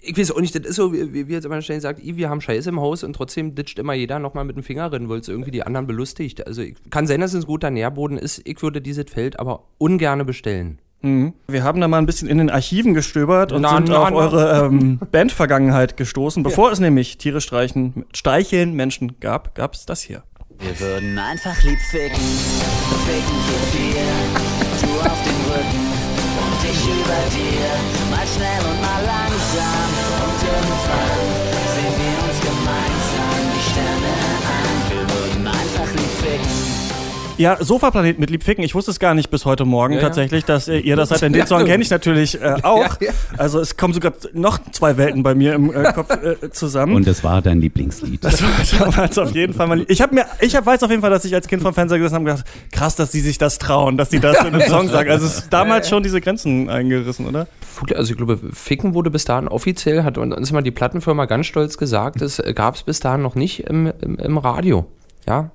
ich 0.00 0.16
weiß 0.16 0.32
auch 0.32 0.40
nicht, 0.40 0.54
das 0.54 0.64
ist 0.64 0.76
so, 0.76 0.92
wie, 0.92 1.28
wie 1.28 1.32
jetzt 1.32 1.44
immer 1.44 1.60
schnell 1.60 1.80
sagt, 1.80 2.02
"I, 2.02 2.16
wir 2.16 2.30
haben 2.30 2.40
Scheiße 2.40 2.70
im 2.70 2.80
Haus 2.80 3.04
und 3.04 3.14
trotzdem 3.14 3.54
ditcht 3.54 3.78
immer 3.78 3.94
jeder 3.94 4.18
nochmal 4.18 4.44
mit 4.44 4.56
dem 4.56 4.62
Finger 4.62 4.92
rein, 4.92 5.08
weil 5.08 5.20
es 5.20 5.28
irgendwie 5.28 5.50
die 5.50 5.62
anderen 5.62 5.86
belustigt. 5.86 6.46
Also 6.46 6.62
ich, 6.62 6.76
kann 6.90 7.06
sein, 7.06 7.20
dass 7.20 7.34
es 7.34 7.44
ein 7.44 7.46
guter 7.46 7.70
Nährboden 7.70 8.18
ist. 8.18 8.40
Ich 8.44 8.62
würde 8.62 8.80
dieses 8.80 9.10
Feld 9.10 9.38
aber 9.38 9.64
ungerne 9.78 10.24
bestellen. 10.24 10.78
Wir 11.46 11.62
haben 11.62 11.82
da 11.82 11.86
mal 11.86 11.98
ein 11.98 12.06
bisschen 12.06 12.28
in 12.28 12.38
den 12.38 12.48
Archiven 12.48 12.94
gestöbert 12.94 13.52
und 13.52 13.60
Na, 13.60 13.76
sind 13.76 13.90
na, 13.90 13.98
auf 13.98 14.10
na. 14.10 14.16
eure 14.16 14.66
ähm, 14.66 14.98
Bandvergangenheit 15.12 15.98
gestoßen. 15.98 16.42
Bevor 16.42 16.72
es 16.72 16.80
nämlich 16.80 17.18
Tiere 17.18 17.42
streichen, 17.42 18.06
streicheln 18.14 18.72
Menschen 18.72 19.20
gab, 19.20 19.54
gab 19.54 19.74
es 19.74 19.84
das 19.84 20.00
hier. 20.00 20.22
Wir 20.60 20.80
würden 20.80 21.18
einfach 21.18 21.62
lieb 21.62 21.80
ficken, 21.80 22.16
ficken 23.06 23.38
für 23.46 23.76
vier, 23.76 24.04
du 24.80 25.00
auf 25.00 25.22
dem 25.22 25.40
Rücken 25.52 25.86
und 26.42 26.70
ich 26.70 26.84
über 26.86 27.20
dir, 27.34 28.10
mal 28.10 28.26
schnell 28.26 28.60
und 28.70 28.80
mal 28.80 29.02
langsam 29.04 29.88
und 30.24 30.42
irgendwann 30.42 31.43
Ja, 37.36 37.56
Sofaplanet 37.60 38.20
mit 38.20 38.30
Liebficken. 38.30 38.62
Ich 38.62 38.76
wusste 38.76 38.92
es 38.92 39.00
gar 39.00 39.12
nicht 39.14 39.28
bis 39.28 39.44
heute 39.44 39.64
Morgen 39.64 39.94
Ja, 39.94 40.00
ja. 40.00 40.06
tatsächlich, 40.06 40.44
dass 40.44 40.68
äh, 40.68 40.78
ihr 40.78 40.94
das 40.94 41.08
seid. 41.08 41.20
Denn 41.22 41.32
den 41.32 41.46
Song 41.46 41.64
kenne 41.64 41.82
ich 41.82 41.90
natürlich 41.90 42.40
äh, 42.40 42.56
auch. 42.62 42.84
Ja, 43.00 43.08
ja. 43.08 43.12
Also 43.38 43.60
es 43.60 43.76
kommen 43.76 43.92
sogar 43.92 44.12
noch 44.32 44.58
zwei 44.70 44.96
Welten 44.96 45.22
bei 45.22 45.34
mir 45.34 45.54
im 45.54 45.72
äh, 45.74 45.92
Kopf 45.92 46.10
äh, 46.10 46.50
zusammen. 46.50 46.94
Und 46.94 47.06
das 47.06 47.24
war 47.24 47.42
dein 47.42 47.60
Lieblingslied. 47.60 48.22
das 48.22 48.42
war 48.42 48.86
damals 48.90 49.18
auf 49.18 49.34
jeden 49.34 49.52
Fall 49.52 49.66
mal. 49.66 49.78
lieb. 49.78 49.90
Ich 49.90 50.00
habe 50.00 50.14
mir, 50.14 50.26
ich 50.40 50.54
hab, 50.54 50.64
weiß 50.64 50.82
auf 50.84 50.90
jeden 50.90 51.02
Fall, 51.02 51.10
dass 51.10 51.24
ich 51.24 51.34
als 51.34 51.48
Kind 51.48 51.62
vom 51.62 51.74
Fernseher 51.74 51.98
gesessen 51.98 52.14
habe 52.14 52.30
und 52.30 52.36
gedacht, 52.36 52.46
krass, 52.70 52.94
dass 52.94 53.10
die 53.10 53.20
sich 53.20 53.38
das 53.38 53.58
trauen, 53.58 53.96
dass 53.96 54.10
die 54.10 54.20
das 54.20 54.38
in 54.40 54.54
einem 54.54 54.68
Song 54.68 54.88
sagen. 54.88 55.10
Also 55.10 55.26
es 55.26 55.38
ist 55.38 55.52
damals 55.52 55.88
schon 55.88 56.02
diese 56.02 56.20
Grenzen 56.20 56.70
eingerissen, 56.70 57.26
oder? 57.26 57.48
Also 57.94 58.12
ich 58.12 58.16
glaube, 58.16 58.38
Ficken 58.52 58.94
wurde 58.94 59.10
bis 59.10 59.24
dahin 59.24 59.48
offiziell, 59.48 60.04
hat 60.04 60.18
uns 60.18 60.52
mal 60.52 60.62
die 60.62 60.70
Plattenfirma 60.70 61.24
ganz 61.24 61.46
stolz 61.46 61.78
gesagt, 61.78 62.20
das 62.20 62.40
gab 62.54 62.76
es 62.76 62.84
bis 62.84 63.00
dahin 63.00 63.22
noch 63.22 63.34
nicht 63.34 63.64
im, 63.64 63.92
im, 64.00 64.16
im 64.16 64.38
Radio. 64.38 64.86
Ja. 65.26 65.50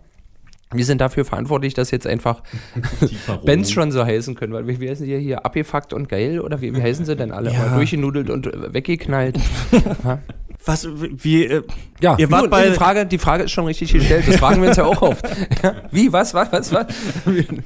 Wir 0.71 0.85
sind 0.85 1.01
dafür 1.01 1.25
verantwortlich, 1.25 1.73
dass 1.73 1.89
jetzt 1.89 2.05
einfach 2.05 2.43
Bands 3.45 3.71
schon 3.71 3.91
so 3.91 4.05
heißen 4.05 4.35
können, 4.35 4.53
weil 4.53 4.67
wie, 4.67 4.79
wie 4.79 4.89
heißen 4.89 5.05
die 5.05 5.17
hier? 5.17 5.43
Abgefuckt 5.45 5.93
und 5.93 6.09
geil? 6.09 6.39
Oder 6.39 6.61
wie, 6.61 6.75
wie 6.75 6.81
heißen 6.81 7.05
sie 7.05 7.15
denn 7.15 7.31
alle? 7.31 7.51
Ja. 7.51 7.75
Durchgenudelt 7.75 8.29
und 8.29 8.45
weggeknallt. 8.73 9.37
Was, 10.65 10.85
wie, 10.91 11.45
äh, 11.45 11.63
Ja, 12.01 12.17
ihr 12.17 12.29
wart 12.29 12.41
nun, 12.41 12.49
bei, 12.51 12.67
die, 12.67 12.73
Frage, 12.75 13.05
die 13.05 13.17
Frage 13.17 13.43
ist 13.45 13.51
schon 13.51 13.65
richtig 13.65 13.93
gestellt. 13.93 14.25
Das 14.27 14.35
fragen 14.35 14.61
wir 14.61 14.67
uns 14.67 14.77
ja 14.77 14.83
auch 14.85 15.01
oft. 15.01 15.25
Ja, 15.63 15.73
wie, 15.89 16.11
was, 16.11 16.33
was, 16.33 16.51
was, 16.51 16.71
was? 16.73 16.85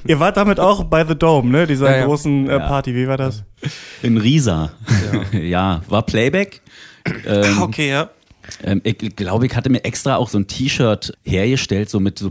ihr 0.06 0.20
wart 0.20 0.36
damit 0.36 0.60
auch 0.60 0.84
bei 0.84 1.04
The 1.04 1.16
Dome, 1.16 1.50
ne? 1.50 1.66
Dieser 1.66 1.90
Ja, 1.90 1.96
ja. 1.98 2.04
großen 2.06 2.48
äh, 2.48 2.58
Party. 2.60 2.94
Wie 2.94 3.08
war 3.08 3.16
das? 3.16 3.42
In 4.02 4.16
Riesa. 4.16 4.70
Ja, 5.32 5.82
war 5.88 6.02
Playback. 6.02 6.62
Ähm, 7.26 7.62
Okay, 7.62 7.90
ja. 7.90 8.10
ähm, 8.62 8.80
ich 8.84 8.96
glaube, 9.16 9.46
ich 9.46 9.56
hatte 9.56 9.70
mir 9.70 9.84
extra 9.84 10.16
auch 10.16 10.28
so 10.28 10.38
ein 10.38 10.46
T-Shirt 10.46 11.18
hergestellt, 11.24 11.90
so 11.90 11.98
mit 11.98 12.18
so 12.18 12.30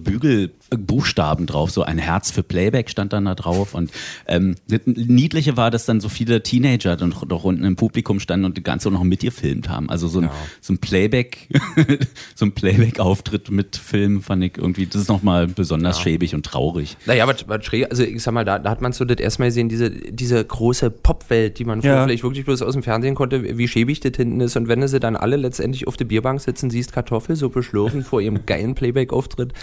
Bügelbuchstaben 0.77 1.45
drauf. 1.45 1.71
So 1.71 1.83
ein 1.83 1.97
Herz 1.97 2.31
für 2.31 2.43
Playback 2.43 2.89
stand 2.89 3.13
dann 3.13 3.25
da 3.25 3.35
drauf. 3.35 3.73
Und 3.73 3.91
ähm, 4.27 4.55
das 4.67 4.81
Niedliche 4.85 5.57
war, 5.57 5.71
dass 5.71 5.85
dann 5.85 5.99
so 5.99 6.09
viele 6.09 6.43
Teenager 6.43 6.95
dann 6.95 7.13
doch, 7.27 7.43
unten 7.43 7.63
im 7.63 7.75
Publikum 7.75 8.19
standen 8.19 8.45
und 8.45 8.57
die 8.57 8.63
ganze 8.63 8.89
noch 8.91 9.03
mitgefilmt 9.03 9.69
haben. 9.69 9.89
Also 9.89 10.07
so 10.07 10.21
ein, 10.21 10.29
so 10.61 10.73
ein 10.73 10.77
Playback, 10.77 11.49
so 12.35 12.45
ein 12.45 12.51
Playback-Auftritt 12.51 13.51
mit 13.51 13.75
Film 13.75 14.21
fand 14.21 14.43
ich 14.43 14.57
irgendwie, 14.57 14.85
das 14.85 15.01
ist 15.01 15.07
nochmal 15.09 15.47
besonders 15.47 15.99
schäbig 15.99 16.35
und 16.35 16.45
traurig. 16.45 16.97
Naja, 17.05 17.27
was, 17.27 17.47
was 17.47 17.65
schräg, 17.65 17.89
also 17.89 18.03
ich 18.03 18.21
sag 18.21 18.33
mal, 18.33 18.45
da, 18.45 18.59
da 18.59 18.69
hat 18.69 18.81
man 18.81 18.91
so 18.93 19.05
das 19.05 19.17
erstmal 19.17 19.49
gesehen, 19.49 19.69
diese, 19.69 19.89
diese 19.89 20.43
große 20.43 20.89
Popwelt, 20.89 21.59
die 21.59 21.65
man 21.65 21.81
früher 21.81 21.93
Ja. 21.93 22.03
vielleicht 22.05 22.23
wirklich 22.23 22.45
bloß 22.45 22.61
aus 22.61 22.73
dem 22.73 22.83
Fernsehen 22.83 23.15
konnte, 23.15 23.57
wie 23.57 23.67
schäbig 23.67 23.99
das 23.99 24.13
hinten 24.15 24.41
ist. 24.41 24.55
Und 24.55 24.67
wenn 24.67 24.81
du 24.81 24.87
sie 24.87 24.99
dann 24.99 25.15
alle 25.15 25.35
letztendlich 25.35 25.87
auf 25.87 25.97
der 25.97 26.05
Bierbank 26.05 26.41
sitzen, 26.41 26.69
siehst 26.69 26.93
Kartoffelsuppe 26.93 27.63
schlürfen 27.63 28.03
vor 28.03 28.21
ihrem 28.21 28.45
geilen 28.45 28.75
Playback-Auftritt. 28.75 29.53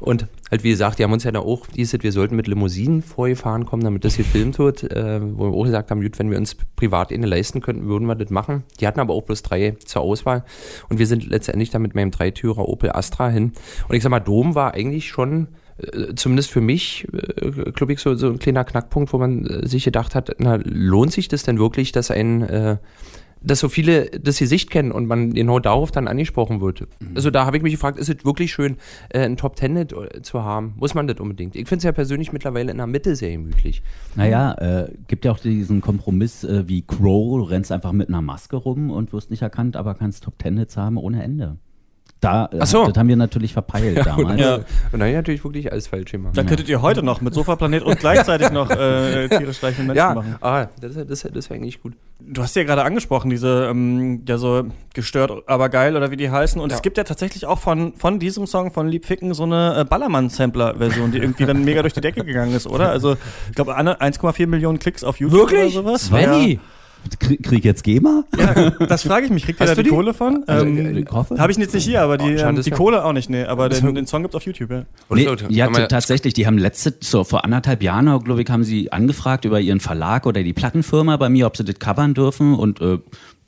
Und 0.00 0.26
halt, 0.50 0.64
wie 0.64 0.70
gesagt, 0.70 0.98
die 0.98 1.04
haben 1.04 1.12
uns 1.12 1.24
ja 1.24 1.32
da 1.32 1.40
auch, 1.40 1.66
dieses, 1.66 2.02
wir 2.02 2.12
sollten 2.12 2.36
mit 2.36 2.46
Limousinen 2.46 3.02
vorgefahren 3.02 3.66
kommen, 3.66 3.84
damit 3.84 4.04
das 4.04 4.16
gefilmt 4.16 4.58
wird, 4.58 4.84
äh, 4.84 5.20
wo 5.22 5.50
wir 5.50 5.56
auch 5.56 5.64
gesagt 5.64 5.90
haben, 5.90 6.02
gut, 6.02 6.18
wenn 6.18 6.30
wir 6.30 6.38
uns 6.38 6.56
privat 6.76 7.12
eine 7.12 7.26
leisten 7.26 7.60
könnten, 7.60 7.86
würden 7.86 8.06
wir 8.06 8.14
das 8.14 8.30
machen. 8.30 8.64
Die 8.80 8.86
hatten 8.86 9.00
aber 9.00 9.14
auch 9.14 9.22
bloß 9.22 9.42
drei 9.42 9.76
zur 9.84 10.02
Auswahl. 10.02 10.44
Und 10.88 10.98
wir 10.98 11.06
sind 11.06 11.26
letztendlich 11.26 11.70
dann 11.70 11.82
mit 11.82 11.94
meinem 11.94 12.10
Dreitürer 12.10 12.68
Opel 12.68 12.92
Astra 12.92 13.28
hin. 13.28 13.52
Und 13.88 13.94
ich 13.94 14.02
sag 14.02 14.10
mal, 14.10 14.20
Dom 14.20 14.54
war 14.54 14.74
eigentlich 14.74 15.08
schon 15.08 15.48
äh, 15.78 16.14
zumindest 16.14 16.50
für 16.50 16.60
mich, 16.60 17.06
äh, 17.12 17.70
glaube 17.72 17.92
ich, 17.92 18.00
so, 18.00 18.14
so 18.14 18.28
ein 18.28 18.38
kleiner 18.38 18.64
Knackpunkt, 18.64 19.12
wo 19.12 19.18
man 19.18 19.46
äh, 19.46 19.66
sich 19.66 19.84
gedacht 19.84 20.14
hat, 20.14 20.36
na, 20.38 20.58
lohnt 20.64 21.12
sich 21.12 21.28
das 21.28 21.44
denn 21.44 21.58
wirklich, 21.58 21.92
dass 21.92 22.10
ein, 22.10 22.42
äh, 22.42 22.76
dass 23.42 23.60
so 23.60 23.68
viele 23.68 24.06
das 24.06 24.38
Gesicht 24.38 24.70
kennen 24.70 24.92
und 24.92 25.06
man 25.06 25.32
genau 25.32 25.58
darauf 25.58 25.90
dann 25.90 26.08
angesprochen 26.08 26.60
wird. 26.60 26.82
Mhm. 27.00 27.12
Also 27.14 27.30
da 27.30 27.46
habe 27.46 27.56
ich 27.56 27.62
mich 27.62 27.72
gefragt, 27.72 27.98
ist 27.98 28.08
es 28.08 28.24
wirklich 28.24 28.52
schön, 28.52 28.76
äh, 29.10 29.20
ein 29.20 29.36
Top 29.36 29.56
Ten 29.56 29.76
äh, 29.76 29.86
zu 30.22 30.42
haben? 30.42 30.74
Muss 30.76 30.94
man 30.94 31.06
das 31.06 31.18
unbedingt? 31.18 31.56
Ich 31.56 31.68
finde 31.68 31.78
es 31.78 31.84
ja 31.84 31.92
persönlich 31.92 32.32
mittlerweile 32.32 32.70
in 32.70 32.78
der 32.78 32.86
Mitte 32.86 33.16
sehr 33.16 33.32
gemütlich. 33.32 33.82
Naja, 34.16 34.52
äh, 34.54 34.90
gibt 35.06 35.24
ja 35.24 35.32
auch 35.32 35.38
diesen 35.38 35.80
Kompromiss 35.80 36.44
äh, 36.44 36.68
wie 36.68 36.82
Crow, 36.82 37.38
du 37.38 37.44
rennst 37.44 37.72
einfach 37.72 37.92
mit 37.92 38.08
einer 38.08 38.22
Maske 38.22 38.56
rum 38.56 38.90
und 38.90 39.12
wirst 39.12 39.30
nicht 39.30 39.42
erkannt, 39.42 39.76
aber 39.76 39.94
kannst 39.94 40.24
Top 40.24 40.38
Ten 40.38 40.58
Hits 40.58 40.76
haben 40.76 40.96
ohne 40.96 41.22
Ende. 41.22 41.58
Da, 42.20 42.48
so. 42.64 42.86
das 42.86 42.96
haben 42.98 43.08
wir 43.08 43.14
natürlich 43.16 43.52
verpeilt 43.52 44.04
damals. 44.04 44.40
Ja. 44.40 44.56
Und 44.90 44.98
dann 44.98 45.12
natürlich 45.12 45.44
wirklich 45.44 45.70
alles 45.70 45.86
falsch 45.86 46.10
gemacht. 46.10 46.36
Da 46.36 46.42
könntet 46.42 46.68
ihr 46.68 46.82
heute 46.82 47.02
noch 47.04 47.20
mit 47.20 47.32
Sofaplanet 47.32 47.84
und 47.84 48.00
gleichzeitig 48.00 48.50
noch 48.50 48.68
äh, 48.70 49.28
Tiere 49.28 49.54
streichen 49.54 49.86
Menschen 49.86 49.98
Ja, 49.98 50.14
machen. 50.14 50.34
ah, 50.40 50.66
das, 50.80 50.94
das, 51.06 51.28
das 51.32 51.50
wäre 51.50 51.60
eigentlich 51.60 51.80
gut. 51.80 51.92
Du 52.20 52.42
hast 52.42 52.56
ja 52.56 52.64
gerade 52.64 52.82
angesprochen, 52.82 53.30
diese, 53.30 53.68
ähm, 53.70 54.24
ja 54.26 54.36
so 54.36 54.64
gestört, 54.94 55.30
aber 55.46 55.68
geil 55.68 55.96
oder 55.96 56.10
wie 56.10 56.16
die 56.16 56.28
heißen. 56.28 56.60
Und 56.60 56.70
Ja. 56.70 56.76
es 56.76 56.82
gibt 56.82 56.98
ja 56.98 57.04
tatsächlich 57.04 57.46
auch 57.46 57.60
von, 57.60 57.94
von 57.94 58.18
diesem 58.18 58.48
Song 58.48 58.72
von 58.72 58.88
Lieb 58.88 59.06
Ficken 59.06 59.32
so 59.32 59.44
eine 59.44 59.78
äh, 59.80 59.84
Ballermann-Sampler-Version, 59.84 61.12
die 61.12 61.18
irgendwie 61.18 61.46
dann 61.46 61.64
mega 61.64 61.82
durch 61.82 61.94
die 61.94 62.00
Decke 62.00 62.24
gegangen 62.24 62.52
ist, 62.52 62.66
oder? 62.66 62.90
Also, 62.90 63.16
ich 63.48 63.54
glaube, 63.54 63.78
1,4 63.78 64.46
Millionen 64.48 64.80
Klicks 64.80 65.04
auf 65.04 65.20
YouTube 65.20 65.38
Wirklich? 65.50 65.76
oder 65.76 65.84
sowas. 65.84 66.06
Svenny! 66.06 66.58
Krieg 67.18 67.64
jetzt 67.64 67.84
GEMA? 67.84 68.24
Ja, 68.36 68.70
das 68.86 69.02
frage 69.02 69.26
ich 69.26 69.32
mich. 69.32 69.44
Kriegt 69.44 69.60
ihr 69.60 69.66
da 69.66 69.74
du 69.74 69.82
die 69.82 69.88
die? 69.88 69.94
Kohle 69.94 70.14
von? 70.14 70.44
Also, 70.46 70.66
ähm, 70.66 70.96
ich 70.98 71.10
hoffe. 71.10 71.38
Habe 71.38 71.52
ich 71.52 71.58
jetzt 71.58 71.74
nicht 71.74 71.84
hier, 71.84 72.02
aber 72.02 72.18
die, 72.18 72.36
Oh, 72.36 72.48
ähm, 72.48 72.60
die 72.60 72.70
Kohle 72.70 73.04
auch 73.04 73.12
nicht, 73.12 73.30
nee. 73.30 73.44
Aber 73.44 73.68
den, 73.68 73.94
den 73.94 74.06
Song 74.06 74.22
gibt's 74.22 74.36
auf 74.36 74.44
YouTube, 74.44 74.70
ja. 74.70 74.84
Nee, 75.10 75.28
ja, 75.48 75.68
tatsächlich. 75.86 76.34
Die 76.34 76.46
haben 76.46 76.58
letzte, 76.58 76.94
so 77.00 77.24
vor 77.24 77.44
anderthalb 77.44 77.82
Jahren, 77.82 78.06
glaube 78.24 78.42
ich, 78.42 78.50
haben 78.50 78.64
sie 78.64 78.92
angefragt 78.92 79.44
über 79.44 79.60
ihren 79.60 79.80
Verlag 79.80 80.26
oder 80.26 80.42
die 80.42 80.52
Plattenfirma 80.52 81.16
bei 81.16 81.28
mir, 81.28 81.46
ob 81.46 81.56
sie 81.56 81.64
das 81.64 81.78
covern 81.78 82.14
dürfen 82.14 82.54
und 82.54 82.80
äh, 82.80 82.98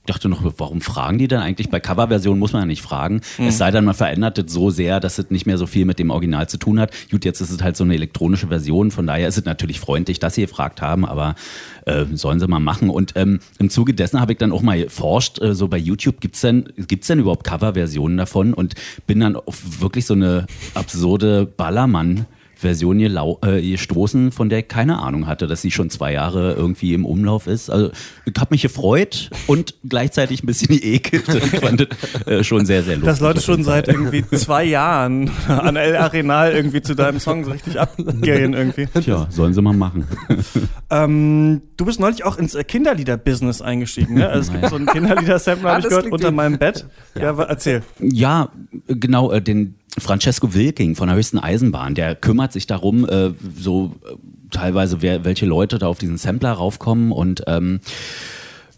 dachte 0.07 0.28
noch, 0.28 0.42
warum 0.59 0.80
fragen 0.80 1.19
die 1.19 1.28
denn 1.28 1.40
eigentlich? 1.40 1.71
Bei 1.71 1.78
Coverversionen 1.78 2.38
muss 2.38 2.52
man 2.52 2.62
ja 2.62 2.66
nicht 2.66 2.83
fragen. 2.83 3.21
Es 3.38 3.59
sei 3.59 3.71
denn, 3.71 3.85
man 3.85 3.95
verändert 3.95 4.38
das 4.38 4.52
so 4.52 4.71
sehr, 4.71 4.99
dass 4.99 5.19
es 5.19 5.30
nicht 5.30 5.47
mehr 5.47 5.59
so 5.59 5.66
viel 5.66 5.85
mit 5.85 5.99
dem 5.99 6.11
Original 6.11 6.49
zu 6.49 6.59
tun 6.59 6.80
hat. 6.80 6.92
Gut, 7.11 7.25
jetzt 7.25 7.40
ist 7.40 7.50
es 7.50 7.62
halt 7.62 7.76
so 7.76 7.85
eine 7.85 7.95
elektronische 7.95 8.49
Version, 8.49 8.90
von 8.90 9.07
daher 9.07 9.28
ist 9.28 9.38
es 9.38 9.45
natürlich 9.45 9.78
freundlich, 9.78 10.19
dass 10.19 10.35
sie 10.35 10.42
gefragt 10.42 10.83
haben, 10.83 11.04
aber 11.04 11.35
äh, 11.87 12.07
sollen 12.12 12.40
sie 12.40 12.49
mal 12.49 12.61
machen. 12.61 12.90
Und 12.90 13.12
ähm, 13.16 13.40
im 13.59 13.71
Zuge 13.71 13.95
dessen 13.95 14.21
habe 14.21 14.33
ich 14.33 14.38
dann 14.38 14.52
auch 14.52 14.62
mal 14.62 14.83
geforscht, 14.83 15.40
äh, 15.40 15.54
so 15.54 15.69
bei 15.69 15.78
YouTube, 15.78 16.21
gibt's 16.21 16.40
denn, 16.40 16.73
gibt's 16.76 17.07
denn 17.07 17.19
überhaupt 17.19 17.45
Coverversionen 17.45 18.16
davon? 18.16 18.54
Und 18.54 18.75
bin 19.07 19.21
dann 19.21 19.37
auf 19.37 19.80
wirklich 19.80 20.07
so 20.07 20.14
eine 20.14 20.47
absurde 20.75 21.47
Ballermann- 21.47 22.26
Version 22.61 22.99
gelau 22.99 23.38
äh, 23.43 23.61
gestoßen, 23.61 24.33
von 24.33 24.49
der 24.49 24.61
ich 24.61 24.69
keine 24.69 25.00
Ahnung 25.00 25.26
hatte, 25.26 25.47
dass 25.47 25.62
sie 25.62 25.71
schon 25.71 25.90
zwei 25.90 26.12
Jahre 26.12 26.52
irgendwie 26.55 26.95
im 26.95 27.05
Umlauf 27.05 27.47
ist. 27.47 27.71
Also 27.71 27.90
ich 28.26 28.33
habe 28.38 28.49
mich 28.52 28.62
gefreut 28.62 29.31
und 29.47 29.75
gleichzeitig 29.88 30.43
ein 30.43 30.47
bisschen 30.47 30.69
geekelt. 30.69 31.25
Ich 31.29 31.61
fand 31.61 31.81
das 31.81 32.26
äh, 32.26 32.45
schon 32.45 32.67
sehr, 32.67 32.83
sehr 32.83 32.97
lustig. 32.97 33.07
Dass 33.11 33.21
Leute 33.21 33.40
schon 33.40 33.64
seit 33.64 33.88
irgendwie 33.88 34.25
zwei 34.37 34.64
Jahren 34.64 35.31
an 35.49 35.76
El 35.76 35.97
Arenal 35.97 36.52
irgendwie 36.52 36.83
zu 36.83 36.95
deinem 36.95 37.19
Song 37.19 37.45
so 37.45 37.50
richtig 37.50 37.81
abgehen 37.81 38.52
irgendwie. 38.55 38.87
Tja, 39.00 39.26
sollen 39.31 39.55
sie 39.55 39.62
mal 39.62 39.73
machen. 39.75 40.07
Ähm, 40.90 41.62
du 41.76 41.85
bist 41.85 42.00
neulich 42.00 42.25
auch 42.25 42.37
ins 42.37 42.55
äh, 42.55 42.64
Kinderlieder-Business 42.64 43.62
eingestiegen, 43.62 44.14
ne? 44.14 44.29
Also 44.29 44.52
es 44.52 44.61
gibt 44.61 44.71
so 44.71 44.76
einen 44.76 44.87
Kinderlieder-Sampler, 44.87 45.71
Ah, 45.71 45.73
hab 45.75 45.79
ich 45.81 45.88
gehört, 45.88 46.07
unter 46.12 46.31
meinem 46.31 46.59
Bett. 46.59 46.87
Ja, 47.14 47.37
wa- 47.37 47.45
erzähl. 47.45 47.83
Ja, 48.00 48.50
genau, 48.87 49.31
äh, 49.33 49.40
den 49.40 49.75
Francesco 49.99 50.54
Wilking 50.54 50.94
von 50.94 51.09
der 51.09 51.16
höchsten 51.16 51.38
Eisenbahn, 51.38 51.94
der 51.94 52.14
kümmert 52.14 52.52
sich 52.52 52.66
darum, 52.66 53.09
äh, 53.09 53.32
so 53.56 53.97
äh, 54.04 54.14
teilweise, 54.50 55.02
wer, 55.02 55.25
welche 55.25 55.47
Leute 55.47 55.78
da 55.78 55.88
auf 55.88 55.99
diesen 55.99 56.16
Sampler 56.16 56.52
raufkommen 56.52 57.12
und 57.12 57.42
ähm, 57.47 57.80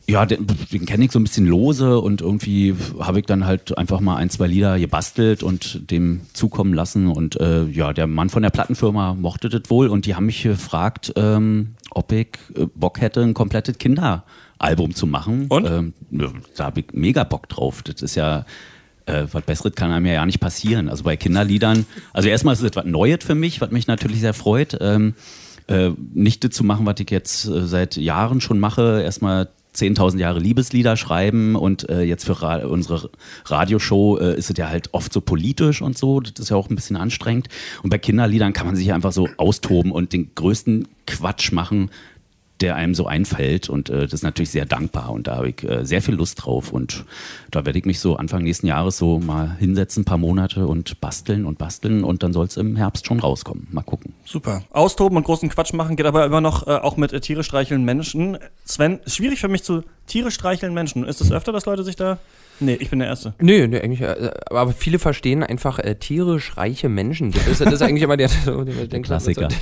ja, 0.09 0.27
den, 0.27 0.47
den 0.73 0.85
kenne 0.85 1.05
ich 1.05 1.13
so 1.13 1.21
ein 1.21 1.23
bisschen 1.23 1.47
lose 1.47 1.99
und 1.99 2.21
irgendwie 2.21 2.75
habe 2.99 3.21
ich 3.21 3.27
dann 3.27 3.47
halt 3.47 3.77
einfach 3.79 4.01
mal 4.01 4.17
ein, 4.17 4.31
zwei 4.31 4.47
Lieder 4.47 4.79
gebastelt 4.79 5.43
und 5.43 5.91
dem 5.91 6.23
zukommen 6.33 6.75
lassen. 6.75 7.07
Und 7.07 7.41
äh, 7.41 7.65
ja, 7.65 7.93
der 7.93 8.09
Mann 8.09 8.29
von 8.29 8.43
der 8.43 8.51
Plattenfirma 8.51 9.15
mochte 9.15 9.49
das 9.49 9.63
wohl 9.69 9.89
und 9.89 10.07
die 10.07 10.17
haben 10.17 10.27
mich 10.27 10.43
gefragt, 10.43 11.13
ähm, 11.17 11.77
ob 11.91 12.11
ich 12.11 12.29
äh, 12.57 12.67
Bock 12.75 13.01
hätte, 13.01 13.23
ein 13.23 13.33
komplettes 13.33 13.79
Kinderalbum 13.79 14.95
zu 14.95 15.07
machen. 15.07 15.47
Und? 15.49 15.71
Ähm, 15.71 15.95
da 16.57 16.65
habe 16.65 16.81
ich 16.81 16.87
mega 16.93 17.23
Bock 17.23 17.49
drauf. 17.49 17.83
Das 17.83 18.03
ist 18.03 18.17
ja 18.17 18.45
äh, 19.07 19.25
was 19.31 19.43
Besseres 19.45 19.75
kann 19.75 19.91
einem 19.91 20.07
ja 20.07 20.15
ja 20.15 20.27
nicht 20.27 20.41
passieren. 20.41 20.89
Also 20.89 21.05
bei 21.05 21.17
Kinderliedern, 21.17 21.87
also 22.13 22.29
erstmal 22.29 22.55
ist 22.55 22.61
es 22.61 22.67
etwas 22.67 22.85
Neues 22.85 23.25
für 23.25 23.35
mich, 23.35 23.61
was 23.61 23.71
mich 23.71 23.87
natürlich 23.87 24.21
sehr 24.21 24.35
freut. 24.35 24.77
Ähm, 24.81 25.15
äh, 25.69 25.91
nicht 26.13 26.45
das 26.45 26.51
zu 26.51 26.65
machen, 26.65 26.87
was 26.87 26.97
ich 26.99 27.11
jetzt 27.11 27.47
äh, 27.47 27.67
seit 27.67 27.97
Jahren 27.97 28.41
schon 28.41 28.59
mache. 28.59 29.03
Erstmal 29.03 29.49
10.000 29.75 30.19
Jahre 30.19 30.39
Liebeslieder 30.39 30.97
schreiben 30.97 31.57
und 31.57 31.89
äh, 31.89 32.03
jetzt 32.03 32.25
für 32.25 32.43
Ra 32.43 32.67
unsere 32.67 33.11
Radioshow 33.47 34.19
äh, 34.19 34.37
ist 34.37 34.51
es 34.51 34.57
ja 34.59 34.69
halt 34.69 34.93
oft 34.93 35.13
so 35.13 35.21
politisch 35.21 35.81
und 35.81 35.97
so. 35.97 36.21
Das 36.21 36.33
ist 36.39 36.51
ja 36.51 36.57
auch 36.57 36.69
ein 36.69 36.77
bisschen 36.77 36.97
anstrengend. 36.97 37.49
Und 37.83 37.91
bei 37.91 37.99
Kinderliedern 37.99 38.53
kann 38.53 38.67
man 38.67 38.77
sich 38.77 38.93
einfach 38.93 39.13
so 39.13 39.29
austoben 39.39 39.93
und 39.93 40.13
den 40.13 40.35
größten 40.35 40.89
Quatsch 41.07 41.53
machen, 41.53 41.91
der 42.63 42.77
einem 42.77 42.95
so 42.95 43.07
einfällt. 43.07 43.69
Und 43.69 43.91
äh, 43.91 44.03
das 44.03 44.15
ist 44.15 44.23
natürlich 44.23 44.51
sehr 44.51 44.65
dankbar. 44.65 45.11
Und 45.11 45.27
da 45.27 45.37
habe 45.37 45.51
ich 45.51 45.63
äh, 45.65 45.85
sehr 45.85 46.01
viel 46.01 46.15
Lust 46.15 46.45
drauf. 46.45 46.73
Und 46.73 47.05
da 47.51 47.67
werde 47.67 47.79
ich 47.79 47.85
mich 47.85 48.01
so 48.01 48.17
Anfang 48.17 48.43
nächsten 48.43 48.67
Jahres 48.67 48.97
so 48.97 49.19
mal 49.19 49.57
hinsetzen, 49.59 50.03
ein 50.03 50.05
paar 50.05 50.19
Monate 50.19 50.67
und 50.67 51.01
basteln 51.01 51.45
und 51.45 51.59
basteln. 51.59 52.05
Und 52.05 52.23
dann 52.23 52.33
soll 52.33 52.47
es 52.47 52.57
im 52.57 52.77
Herbst 52.77 53.07
schon 53.07 53.21
rauskommen. 53.21 53.67
Mal 53.71 53.83
gucken. 53.83 54.15
Super. 54.25 54.63
Austoben 54.71 55.17
und 55.17 55.25
großen 55.25 55.49
Quatsch 55.49 55.73
machen 55.75 55.97
geht 55.97 56.07
aber 56.07 56.25
immer 56.25 56.41
noch 56.41 56.67
äh, 56.67 56.71
auch 56.71 56.97
mit 56.97 57.13
äh, 57.13 57.21
Tiere 57.21 57.45
streicheln 57.45 57.85
Menschen. 57.85 58.39
Sven, 58.65 59.01
schwierig 59.07 59.41
für 59.41 59.49
mich 59.49 59.65
zu 59.65 59.83
Tiere 60.07 60.31
streicheln 60.31 60.73
Menschen. 60.73 61.05
Ist 61.05 61.21
es 61.21 61.33
öfter, 61.33 61.53
dass 61.53 61.67
Leute 61.67 61.85
sich 61.85 61.97
da. 61.97 62.19
Nee, 62.61 62.75
ich 62.75 62.91
bin 62.91 63.01
der 63.01 63.09
Erste. 63.09 63.35
Nö, 63.41 63.67
nö, 63.67 63.81
eigentlich, 63.81 64.03
äh, 64.03 64.31
aber 64.51 64.73
viele 64.73 64.99
verstehen 64.99 65.43
einfach 65.43 65.79
äh, 65.79 65.97
tierisch 65.97 66.57
reiche 66.57 66.89
Menschen. 66.89 67.33
Das 67.33 67.47
ist, 67.47 67.61
das 67.61 67.73
ist 67.73 67.83
eigentlich 67.83 68.03
immer 68.03 68.17
der, 68.17 68.29
der, 68.47 68.87
der 68.87 69.03
Klassiker. 69.03 69.49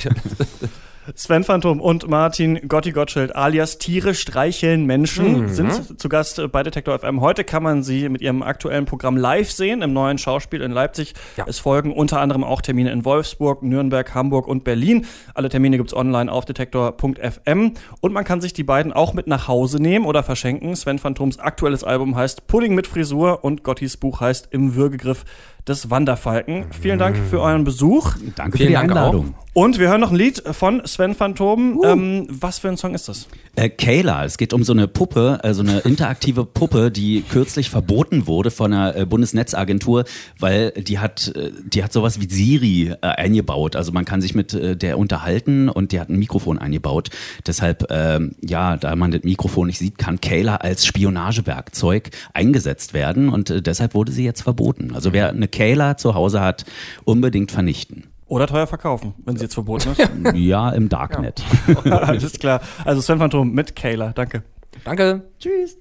Sven 1.14 1.44
Phantom 1.44 1.80
und 1.80 2.08
Martin 2.08 2.68
Gotti 2.68 2.92
Gottschild 2.92 3.34
alias 3.34 3.78
Tiere 3.78 4.14
streicheln 4.14 4.84
Menschen 4.84 5.48
sind 5.48 6.00
zu 6.00 6.08
Gast 6.08 6.40
bei 6.52 6.62
Detektor 6.62 6.98
FM. 6.98 7.20
Heute 7.20 7.44
kann 7.44 7.62
man 7.62 7.82
sie 7.82 8.08
mit 8.08 8.20
ihrem 8.20 8.42
aktuellen 8.42 8.84
Programm 8.84 9.16
live 9.16 9.50
sehen 9.50 9.82
im 9.82 9.92
neuen 9.92 10.18
Schauspiel 10.18 10.60
in 10.60 10.72
Leipzig. 10.72 11.14
Ja. 11.36 11.44
Es 11.48 11.58
folgen 11.58 11.92
unter 11.92 12.20
anderem 12.20 12.44
auch 12.44 12.60
Termine 12.60 12.92
in 12.92 13.04
Wolfsburg, 13.04 13.62
Nürnberg, 13.62 14.14
Hamburg 14.14 14.46
und 14.46 14.64
Berlin. 14.64 15.06
Alle 15.34 15.48
Termine 15.48 15.78
gibt's 15.78 15.94
online 15.94 16.30
auf 16.30 16.44
detektor.fm 16.44 17.74
und 18.00 18.12
man 18.12 18.24
kann 18.24 18.40
sich 18.40 18.52
die 18.52 18.64
beiden 18.64 18.92
auch 18.92 19.14
mit 19.14 19.26
nach 19.26 19.48
Hause 19.48 19.80
nehmen 19.80 20.04
oder 20.04 20.22
verschenken. 20.22 20.76
Sven 20.76 20.98
Phantoms 20.98 21.38
aktuelles 21.38 21.84
Album 21.84 22.14
heißt 22.16 22.46
Pudding 22.46 22.74
mit 22.74 22.86
Frisur 22.86 23.44
und 23.44 23.64
Gottis 23.64 23.96
Buch 23.96 24.20
heißt 24.20 24.48
Im 24.50 24.74
Würgegriff 24.74 25.24
des 25.66 25.90
Wanderfalken. 25.90 26.66
Vielen 26.70 26.98
Dank 26.98 27.16
für 27.16 27.40
euren 27.40 27.64
Besuch. 27.64 28.14
Danke 28.36 28.58
Vielen 28.58 28.68
für 28.68 28.70
die 28.70 28.72
Dank 28.74 28.90
Einladung. 28.90 29.34
Und 29.52 29.80
wir 29.80 29.88
hören 29.88 30.00
noch 30.00 30.12
ein 30.12 30.16
Lied 30.16 30.42
von 30.52 30.80
Sven 30.86 31.14
Phantom. 31.14 31.82
Ähm, 31.84 32.26
was 32.30 32.60
für 32.60 32.68
ein 32.68 32.76
Song 32.76 32.94
ist 32.94 33.08
das? 33.08 33.26
Äh, 33.56 33.68
Kayla, 33.68 34.24
es 34.24 34.38
geht 34.38 34.52
um 34.52 34.62
so 34.62 34.72
eine 34.72 34.86
Puppe, 34.86 35.40
also 35.42 35.62
eine 35.62 35.80
interaktive 35.80 36.44
Puppe, 36.44 36.92
die 36.92 37.22
kürzlich 37.22 37.68
verboten 37.68 38.28
wurde 38.28 38.52
von 38.52 38.70
der 38.70 38.96
äh, 38.96 39.06
Bundesnetzagentur, 39.06 40.04
weil 40.38 40.70
die 40.70 41.00
hat, 41.00 41.32
äh, 41.34 41.50
die 41.64 41.82
hat 41.82 41.92
sowas 41.92 42.20
wie 42.20 42.32
Siri 42.32 42.94
äh, 43.02 43.06
eingebaut. 43.06 43.74
Also 43.74 43.90
man 43.90 44.04
kann 44.04 44.22
sich 44.22 44.36
mit 44.36 44.54
äh, 44.54 44.76
der 44.76 44.98
unterhalten 44.98 45.68
und 45.68 45.90
die 45.90 45.98
hat 45.98 46.10
ein 46.10 46.18
Mikrofon 46.20 46.58
eingebaut. 46.58 47.10
Deshalb, 47.44 47.86
ähm, 47.90 48.36
ja, 48.40 48.76
da 48.76 48.94
man 48.94 49.10
das 49.10 49.24
Mikrofon 49.24 49.66
nicht 49.66 49.78
sieht, 49.78 49.98
kann 49.98 50.20
Kayla 50.20 50.56
als 50.56 50.86
Spionagewerkzeug 50.86 52.10
eingesetzt 52.34 52.94
werden 52.94 53.28
und 53.28 53.50
äh, 53.50 53.62
deshalb 53.62 53.94
wurde 53.94 54.12
sie 54.12 54.24
jetzt 54.24 54.42
verboten. 54.42 54.92
Also 54.94 55.12
wer 55.12 55.30
eine 55.30 55.48
Kayla 55.50 55.96
zu 55.96 56.14
Hause 56.14 56.40
hat, 56.40 56.64
unbedingt 57.04 57.52
vernichten. 57.52 58.04
Oder 58.26 58.46
teuer 58.46 58.68
verkaufen, 58.68 59.14
wenn 59.24 59.36
sie 59.36 59.42
jetzt 59.42 59.54
verboten 59.54 59.90
ist. 59.90 60.08
Ja, 60.34 60.70
im 60.70 60.88
Darknet. 60.88 61.42
Alles 61.84 62.38
klar. 62.38 62.60
Also 62.84 63.00
Sven 63.00 63.18
Phantom 63.18 63.50
mit 63.50 63.74
Kayla. 63.74 64.12
Danke. 64.12 64.44
Danke. 64.84 65.24
Tschüss. 65.40 65.78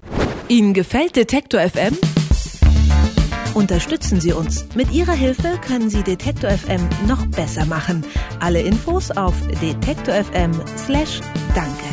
Ihnen 0.47 0.73
gefällt 0.73 1.15
Detektor 1.15 1.61
FM? 1.61 1.95
Unterstützen 3.53 4.19
Sie 4.19 4.33
uns. 4.33 4.65
Mit 4.75 4.91
Ihrer 4.91 5.13
Hilfe 5.13 5.59
können 5.65 5.89
Sie 5.89 6.03
Detektor 6.03 6.49
FM 6.49 6.81
noch 7.07 7.25
besser 7.27 7.65
machen. 7.65 8.03
Alle 8.39 8.61
Infos 8.61 9.11
auf 9.11 9.35
detektor.fm/danke. 9.61 11.88